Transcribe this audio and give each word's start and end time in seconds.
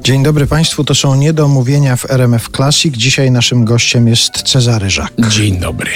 Dzień 0.00 0.22
dobry 0.22 0.46
Państwu, 0.46 0.84
to 0.84 0.94
są 0.94 1.14
niedomówienia 1.14 1.96
w 1.96 2.10
RMF 2.10 2.48
Classic. 2.56 2.96
Dzisiaj 2.96 3.30
naszym 3.30 3.64
gościem 3.64 4.08
jest 4.08 4.42
Cezary 4.42 4.90
Żak. 4.90 5.12
Dzień 5.28 5.60
dobry. 5.60 5.90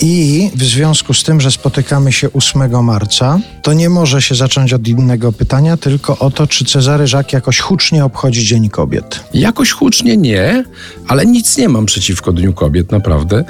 I 0.00 0.50
w 0.54 0.64
związku 0.64 1.14
z 1.14 1.22
tym, 1.22 1.40
że 1.40 1.50
spotykamy 1.50 2.12
się 2.12 2.32
8 2.32 2.84
marca, 2.84 3.38
to 3.62 3.72
nie 3.72 3.88
może 3.88 4.22
się 4.22 4.34
zacząć 4.34 4.72
od 4.72 4.88
innego 4.88 5.32
pytania, 5.32 5.76
tylko 5.76 6.18
o 6.18 6.30
to, 6.30 6.46
czy 6.46 6.64
Cezary 6.64 7.06
Żak 7.06 7.32
jakoś 7.32 7.58
hucznie 7.58 8.04
obchodzi 8.04 8.46
Dzień 8.46 8.68
Kobiet. 8.68 9.20
Jakoś 9.34 9.70
hucznie 9.70 10.16
nie, 10.16 10.64
ale 11.08 11.26
nic 11.26 11.56
nie 11.56 11.68
mam 11.68 11.86
przeciwko 11.86 12.32
Dniu 12.32 12.52
Kobiet, 12.52 12.92
naprawdę, 12.92 13.44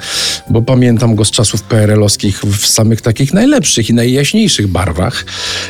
bo 0.49 0.61
pamiętam 0.61 1.15
go 1.15 1.25
z 1.25 1.31
czasów 1.31 1.63
PRL-owskich 1.63 2.41
w 2.41 2.67
samych 2.67 3.01
takich 3.01 3.33
najlepszych 3.33 3.89
i 3.89 3.93
najjaśniejszych 3.93 4.67
barwach. 4.67 5.25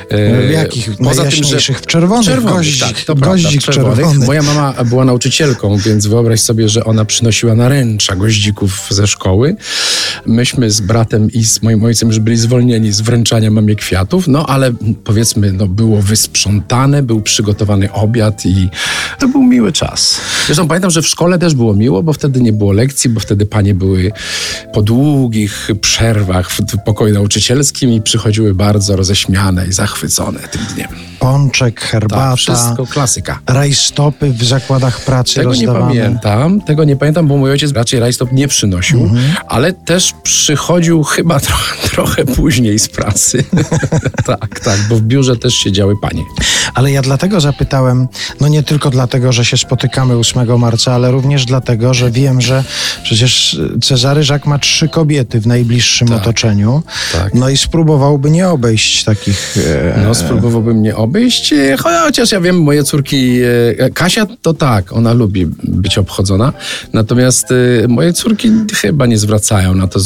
E, 0.09 0.48
w 0.48 0.52
jakich? 0.52 0.89
Poza 0.98 1.23
najjaśniejszych? 1.23 1.82
Tym, 1.82 1.84
że... 1.84 1.84
W 1.84 1.88
czerwonych, 1.88 2.25
czerwonych 2.25 2.57
goździk, 2.57 2.98
tak, 2.98 3.04
to 3.04 3.16
goździk 3.16 3.64
prawda, 3.64 3.73
czerwonych. 3.73 4.05
czerwony. 4.05 4.25
Moja 4.25 4.41
mama 4.41 4.73
była 4.86 5.05
nauczycielką, 5.05 5.77
więc 5.77 6.08
wyobraź 6.08 6.41
sobie, 6.41 6.70
że 6.70 6.84
ona 6.84 7.05
przynosiła 7.05 7.55
naręcza 7.55 8.16
goździków 8.16 8.88
ze 8.89 9.08
szkoły. 9.08 9.55
Myśmy 10.25 10.69
z 10.72 10.82
bratem 10.82 11.32
i 11.32 11.44
z 11.44 11.62
moim 11.62 11.84
ojcem 11.84 12.09
już 12.09 12.20
byli 12.20 12.38
zwolnieni 12.38 12.91
z 12.91 13.02
wręczania 13.02 13.52
mamie 13.52 13.76
kwiatów, 13.76 14.28
no 14.28 14.46
ale 14.46 14.72
powiedzmy, 15.04 15.52
no, 15.52 15.68
było 15.68 16.02
wysprzątane, 16.02 17.04
był 17.04 17.22
przygotowany 17.22 17.92
obiad 17.92 18.45
i 18.45 18.70
to 19.20 19.28
był 19.28 19.44
miły 19.44 19.72
czas. 19.72 20.22
Zresztą 20.45 20.68
pamiętam, 20.68 20.92
że 20.92 21.02
w 21.02 21.08
szkole 21.08 21.40
też 21.40 21.55
było 21.55 21.73
miło, 21.73 22.04
bo 22.04 22.14
wtedy 22.14 22.42
nie 22.42 22.54
było 22.54 22.72
lekcji, 22.72 23.09
bo 23.09 23.20
wtedy 23.20 23.45
panie 23.45 23.73
były 23.73 24.12
po 24.73 24.82
długich 24.82 25.70
przerwach 25.82 26.52
w 26.52 26.62
pokoju 26.86 27.14
nauczycielskim 27.14 27.92
i 27.92 28.02
przychodziły 28.02 28.56
bardzo 28.56 28.95
roześmiane 28.95 29.67
i 29.67 29.73
zachwycone 29.73 30.40
tym 30.40 30.62
dniem. 30.76 30.88
Pączek, 31.20 31.81
herbata. 31.81 32.30
Tak, 32.30 32.38
wszystko 32.38 32.88
klasyka. 32.88 33.40
Rajstopy 33.48 34.31
w 34.31 34.44
zakładach 34.44 35.06
pracy 35.06 35.36
Tego 35.36 35.50
rozdawane. 35.50 35.94
nie 35.94 36.02
pamiętam, 36.02 36.61
tego 36.61 36.83
nie 36.83 36.95
pamiętam, 36.95 37.28
bo 37.28 37.38
mój 37.38 37.52
ojciec 37.52 37.72
raczej 37.72 38.00
rajstop 38.00 38.31
nie 38.31 38.48
przynosił, 38.48 39.04
mhm. 39.04 39.33
ale 39.48 39.73
też 39.73 40.14
przychodził 40.59 41.03
chyba 41.03 41.39
trochę, 41.39 41.75
trochę 41.89 42.25
później 42.25 42.79
z 42.79 42.89
pracy. 42.89 43.43
tak, 44.25 44.59
tak, 44.59 44.79
bo 44.89 44.95
w 44.95 45.02
biurze 45.02 45.35
też 45.35 45.53
siedziały 45.53 45.95
panie. 46.02 46.23
Ale 46.73 46.91
ja 46.91 47.02
dlatego 47.02 47.41
zapytałem, 47.41 48.07
no 48.41 48.47
nie 48.47 48.63
tylko 48.63 48.89
dlatego, 48.89 49.31
że 49.31 49.45
się 49.45 49.57
spotykamy 49.57 50.17
8 50.17 50.59
marca, 50.59 50.93
ale 50.93 51.11
również 51.11 51.45
dlatego, 51.45 51.93
że 51.93 52.11
wiem, 52.11 52.41
że 52.41 52.63
przecież 53.03 53.59
Cezary 53.83 54.23
Żak 54.23 54.45
ma 54.45 54.59
trzy 54.59 54.89
kobiety 54.89 55.41
w 55.41 55.47
najbliższym 55.47 56.07
tak, 56.07 56.17
otoczeniu. 56.17 56.83
Tak. 57.13 57.33
No 57.33 57.49
i 57.49 57.57
spróbowałby 57.57 58.31
nie 58.31 58.49
obejść 58.49 59.03
takich... 59.03 59.57
E... 59.57 60.03
No 60.03 60.15
spróbowałbym 60.15 60.81
nie 60.81 60.95
obejść, 60.95 61.53
e, 61.53 61.77
chociaż 61.77 62.31
ja 62.31 62.41
wiem, 62.41 62.61
moje 62.61 62.83
córki... 62.83 63.39
E... 63.80 63.89
Kasia 63.89 64.27
to 64.41 64.53
tak, 64.53 64.93
ona 64.93 65.13
lubi 65.13 65.45
być 65.63 65.97
obchodzona, 65.97 66.53
natomiast 66.93 67.47
e... 67.52 67.87
moje 67.87 68.13
córki 68.13 68.52
chyba 68.75 69.05
nie 69.05 69.17
zwracają 69.17 69.75
na 69.75 69.87
to 69.87 69.99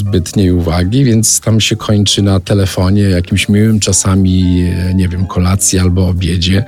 uwagi, 0.51 1.03
więc 1.03 1.41
tam 1.41 1.61
się 1.61 1.75
kończy 1.75 2.21
na 2.21 2.39
telefonie 2.39 3.01
jakimś 3.01 3.49
miłym 3.49 3.79
czasami, 3.79 4.61
e, 4.61 4.93
nie 4.93 5.07
wiem, 5.07 5.27
kolacji 5.27 5.79
albo 5.79 6.07
obiedzie 6.07 6.65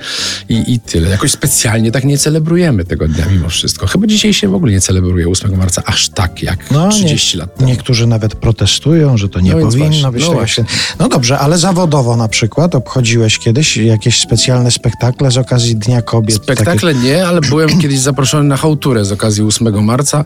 i, 0.48 0.72
i 0.74 0.80
tyle. 0.80 1.10
Jakoś 1.10 1.30
specjalnie 1.30 1.92
tak 1.92 2.04
nie 2.04 2.18
celebrujemy 2.18 2.84
tego 2.84 3.08
dnia 3.08 3.26
mimo 3.32 3.48
wszystko. 3.48 3.86
Chyba 3.86 4.06
dzisiaj 4.06 4.32
się 4.34 4.48
w 4.48 4.54
ogóle 4.54 4.72
nie 4.72 4.80
celebruje 4.80 5.28
8 5.28 5.56
marca 5.56 5.82
aż 5.84 6.08
tak 6.08 6.42
jak 6.42 6.70
no, 6.70 6.88
30 6.88 7.36
nie, 7.36 7.40
lat 7.40 7.56
temu. 7.56 7.68
Niektórzy 7.70 8.06
nawet 8.06 8.34
protestują, 8.34 9.16
że 9.16 9.28
to 9.28 9.40
nie 9.40 9.54
no 9.54 9.60
powinno 9.60 9.86
właśnie, 9.86 10.12
być. 10.12 10.24
No, 10.24 10.32
właśnie. 10.32 10.64
no 10.98 11.08
dobrze, 11.08 11.38
ale 11.38 11.58
zawodowo 11.58 12.16
na 12.16 12.28
przykład 12.28 12.74
obchodziłeś 12.74 13.38
kiedyś 13.38 13.76
jakieś 13.76 14.20
specjalne 14.20 14.70
spektakle 14.70 15.30
z 15.30 15.38
okazji 15.38 15.76
Dnia 15.76 16.02
Kobiet? 16.02 16.36
Spektakle 16.36 16.94
takie... 16.94 17.06
nie, 17.06 17.26
ale 17.26 17.40
byłem 17.40 17.78
kiedyś 17.82 17.98
zaproszony 17.98 18.44
na 18.48 18.56
hałturę 18.56 19.04
z 19.04 19.12
okazji 19.12 19.42
8 19.44 19.84
marca. 19.84 20.24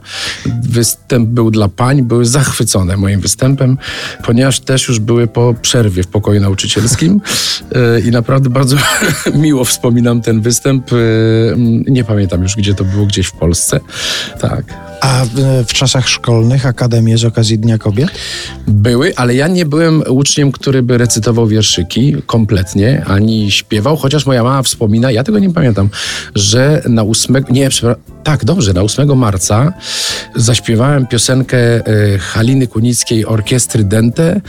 Występ 0.62 1.28
był 1.28 1.50
dla 1.50 1.68
pań, 1.68 2.02
były 2.02 2.24
zachwycone 2.24 2.96
moim 2.96 3.20
występem, 3.20 3.39
ponieważ 4.24 4.60
też 4.60 4.88
już 4.88 4.98
były 4.98 5.26
po 5.26 5.54
przerwie 5.62 6.02
w 6.02 6.06
pokoju 6.06 6.40
nauczycielskim 6.40 7.20
e, 7.74 8.00
i 8.00 8.10
naprawdę 8.10 8.50
bardzo 8.50 8.76
miło 9.34 9.64
wspominam 9.64 10.20
ten 10.20 10.40
występ. 10.40 10.92
E, 10.92 10.96
nie 11.86 12.04
pamiętam 12.04 12.42
już, 12.42 12.56
gdzie 12.56 12.74
to 12.74 12.84
było, 12.84 13.06
gdzieś 13.06 13.26
w 13.26 13.32
Polsce. 13.32 13.80
Tak. 14.40 14.89
A 15.00 15.24
w, 15.24 15.64
w, 15.68 15.72
czasach 15.72 16.08
szkolnych 16.08 16.66
akademie 16.66 17.18
z 17.18 17.24
okazji 17.24 17.58
Dnia 17.58 17.78
Kobiet? 17.78 18.10
Były, 18.66 19.12
ale 19.16 19.34
ja 19.34 19.48
nie 19.48 19.66
byłem 19.66 20.02
uczniem, 20.08 20.52
który 20.52 20.82
by 20.82 20.98
recytował 20.98 21.46
wierszyki 21.46 22.16
kompletnie, 22.26 23.04
ani 23.06 23.50
śpiewał, 23.50 23.96
chociaż 23.96 24.26
moja 24.26 24.42
mama 24.42 24.62
wspomina, 24.62 25.10
ja 25.10 25.24
tego 25.24 25.38
nie 25.38 25.52
pamiętam, 25.52 25.88
że 26.34 26.82
na 26.88 27.02
8, 27.02 27.44
nie, 27.50 27.68
tak, 28.24 28.44
dobrze, 28.44 28.72
na 28.72 28.82
8 28.82 29.18
marca 29.18 29.72
zaśpiewałem 30.36 31.06
piosenkę 31.06 31.58
e, 31.58 32.18
Haliny 32.18 32.66
Kunickiej 32.66 33.26
Orkiestry 33.26 33.84
Dente 33.84 34.30
e, 34.32 34.40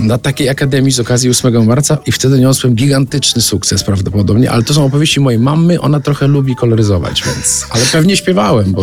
na 0.00 0.18
takiej 0.18 0.48
akademii 0.48 0.92
z 0.92 1.00
okazji 1.00 1.30
8 1.30 1.66
marca 1.66 1.98
i 2.06 2.12
wtedy 2.12 2.38
niosłem 2.38 2.74
gigantyczny 2.74 3.42
sukces 3.42 3.84
prawdopodobnie, 3.84 4.50
ale 4.50 4.62
to 4.62 4.74
są 4.74 4.84
opowieści 4.84 5.20
mojej 5.20 5.40
mamy, 5.40 5.80
ona 5.80 6.00
trochę 6.00 6.26
lubi 6.26 6.56
koloryzować, 6.56 7.22
więc, 7.26 7.66
ale 7.70 7.84
pewnie 7.92 8.16
śpiewałem, 8.16 8.72
bo 8.72 8.82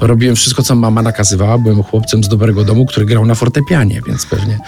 robiłem 0.00 0.36
wszystko, 0.36 0.62
co 0.62 0.74
mama 0.74 1.02
nakazywała. 1.02 1.58
Byłem 1.58 1.82
chłopcem 1.82 2.24
z 2.24 2.28
dobrego 2.28 2.64
domu, 2.64 2.86
który 2.86 3.06
grał 3.06 3.26
na 3.26 3.34
fortepianie, 3.34 4.00
więc 4.06 4.26
pewnie, 4.26 4.58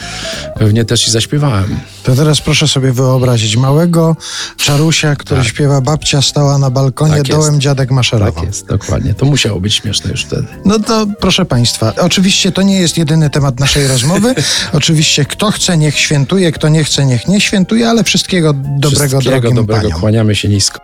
pewnie 0.58 0.84
też 0.84 1.08
i 1.08 1.10
zaśpiewałem. 1.10 1.78
To 2.02 2.14
teraz 2.14 2.40
proszę 2.40 2.68
sobie 2.68 2.92
wyobrazić 2.92 3.56
małego 3.56 4.16
czarusia, 4.56 5.16
który 5.16 5.40
tak. 5.40 5.50
śpiewa 5.50 5.80
babcia 5.80 6.22
stała 6.22 6.58
na 6.58 6.70
balkonie, 6.70 7.16
tak 7.16 7.28
dołem 7.28 7.60
dziadek 7.60 7.90
maszerował. 7.90 8.34
Tak 8.34 8.44
jest, 8.44 8.66
dokładnie. 8.66 9.14
To 9.14 9.26
musiało 9.26 9.60
być 9.60 9.74
śmieszne 9.74 10.10
już 10.10 10.24
wtedy. 10.24 10.46
No 10.64 10.78
to 10.78 11.06
proszę 11.20 11.44
Państwa, 11.44 11.92
oczywiście 12.00 12.52
to 12.52 12.62
nie 12.62 12.80
jest 12.80 12.98
jedyny 12.98 13.30
temat 13.30 13.60
naszej 13.60 13.86
rozmowy. 13.94 14.34
oczywiście 14.72 15.24
kto 15.24 15.50
chce, 15.50 15.78
niech 15.78 15.98
świętuje, 15.98 16.52
kto 16.52 16.68
nie 16.68 16.84
chce, 16.84 17.06
niech 17.06 17.28
nie 17.28 17.40
świętuje, 17.40 17.88
ale 17.88 18.04
wszystkiego 18.04 18.52
dobrego 18.52 19.20
wszystkiego 19.20 19.50
dobrego, 19.54 19.82
paniom. 19.82 20.00
kłaniamy 20.00 20.34
się 20.34 20.48
nisko. 20.48 20.78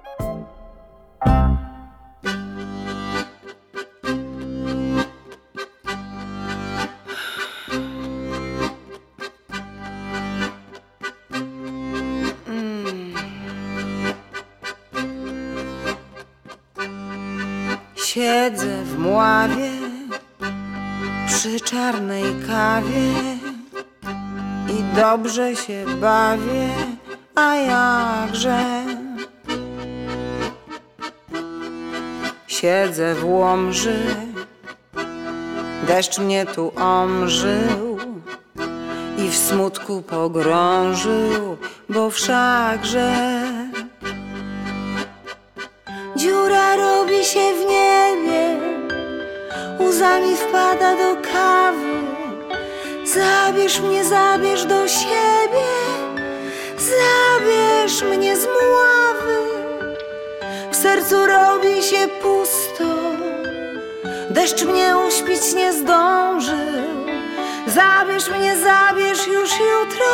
Siedzę 18.14 18.82
w 18.84 18.98
mławie 18.98 19.70
przy 21.26 21.60
czarnej 21.60 22.24
kawie 22.46 23.12
i 24.68 24.96
dobrze 24.96 25.56
się 25.56 25.84
bawię, 26.00 26.68
a 27.34 27.54
jakże. 27.56 28.84
Siedzę 32.46 33.14
w 33.14 33.24
łomży, 33.24 33.98
deszcz 35.86 36.18
mnie 36.18 36.46
tu 36.46 36.72
omżył 36.76 37.98
i 39.18 39.28
w 39.28 39.36
smutku 39.36 40.02
pogrążył, 40.02 41.56
bo 41.88 42.10
wszakże 42.10 43.12
dziura 46.16 46.76
robi 46.76 47.24
się 47.24 47.54
w 47.54 47.60
niebie, 47.60 47.71
łzami 50.02 50.36
wpada 50.36 50.96
do 50.96 51.16
kawy. 51.32 51.94
Zabierz 53.04 53.80
mnie, 53.80 54.04
zabierz 54.04 54.64
do 54.64 54.88
siebie, 54.88 55.68
zabierz 56.76 58.02
mnie 58.02 58.36
z 58.36 58.44
mławy. 58.44 59.38
W 60.70 60.76
sercu 60.76 61.26
robi 61.26 61.82
się 61.82 62.08
pusto, 62.22 62.84
deszcz 64.30 64.64
mnie 64.64 64.94
uśpić 65.08 65.54
nie 65.54 65.72
zdążył. 65.72 66.56
Zabierz 67.66 68.28
mnie, 68.30 68.56
zabierz 68.56 69.26
już 69.26 69.50
jutro, 69.50 70.12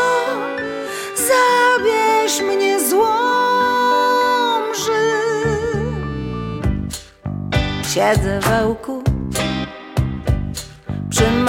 zabierz 1.15 2.41
mnie 2.41 2.81
zło. 2.81 3.19
Siedzę 7.95 8.41
w 8.41 8.47
przy 8.47 9.08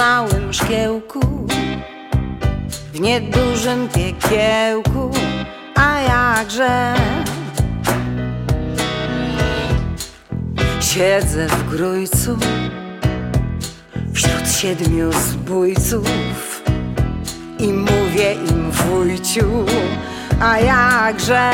małym 0.00 0.52
szkiełku, 0.52 1.20
w 2.92 3.00
niedużym 3.00 3.88
piekiełku, 3.88 5.10
a 5.74 6.00
jakże? 6.00 6.94
Siedzę 10.80 11.46
w 11.46 11.70
grójcu 11.70 12.36
wśród 14.12 14.52
siedmiu 14.60 15.12
zbójców 15.12 16.62
i 17.58 17.72
mówię 17.72 18.34
im 18.34 18.70
wujciu, 18.70 19.66
a 20.42 20.58
jakże? 20.58 21.50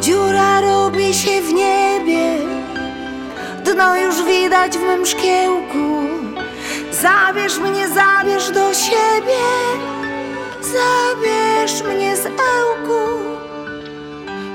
Dziura 0.00 0.60
robi 0.60 1.14
się 1.14 1.42
w 1.42 1.52
niebie 1.52 2.57
mym 4.98 5.06
szkiełku. 5.06 6.06
Zabierz 6.90 7.58
mnie, 7.58 7.88
zabierz 7.88 8.50
do 8.50 8.74
siebie, 8.74 9.44
zabierz 10.60 11.82
mnie 11.82 12.16
z 12.16 12.26
ełku. 12.26 13.08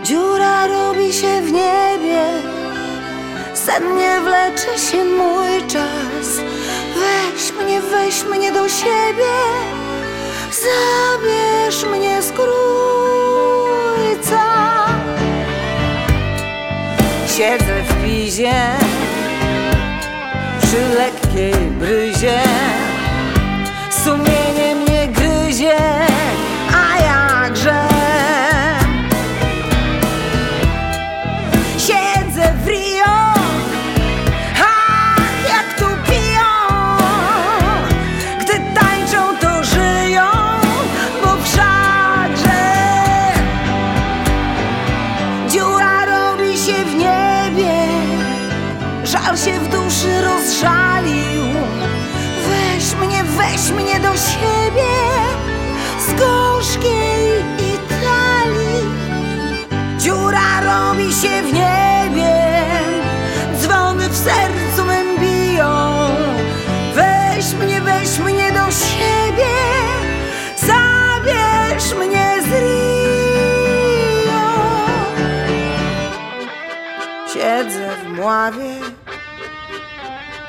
Dziura 0.03 0.67
robi 0.67 1.13
się 1.13 1.41
w 1.41 1.51
niebie, 1.51 2.23
sennie 3.53 4.21
wlecze 4.21 4.79
się 4.79 5.05
mój 5.05 5.67
czas. 5.67 6.41
Weź 6.95 7.51
mnie, 7.51 7.81
weź 7.81 8.23
mnie 8.23 8.51
do 8.51 8.69
siebie, 8.69 9.33
zabierz 10.51 11.85
mnie 11.85 12.21
z 12.21 12.31
krójca. 12.31 12.53
Siedzę 17.37 17.83
w 17.83 18.03
pizie 18.05 18.53
przy 20.73 20.95
lekkiej 20.97 21.71
bryzie. 21.79 22.41
Sumienie 24.03 24.32
Weź 53.53 53.71
mnie, 53.71 53.99
do 53.99 54.09
siebie 54.17 54.93
z 55.99 56.13
gorzkiej 56.19 57.43
Italii. 57.57 58.85
Dziura 59.97 60.61
robi 60.61 61.13
się 61.13 61.41
w 61.41 61.53
niebie, 61.53 62.35
dzwony 63.59 64.09
w 64.09 64.17
sercu 64.17 64.85
mym 64.85 65.17
biją. 65.19 66.07
Weź 66.95 67.53
mnie, 67.53 67.81
weź 67.81 68.19
mnie 68.19 68.51
do 68.51 68.71
siebie, 68.71 69.55
zabierz 70.57 71.93
mnie 71.99 72.35
z 72.41 72.47
Rio. 72.63 72.83
Siedzę 77.33 77.95
w 78.05 78.09
mławie 78.17 78.75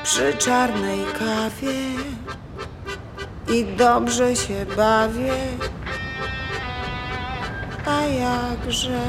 przy 0.03 0.33
czarnej 0.33 1.05
kawie 1.19 2.15
i 3.53 3.65
dobrze 3.65 4.35
się 4.35 4.65
bawię, 4.77 5.33
a 7.85 8.01
jakże. 8.01 9.01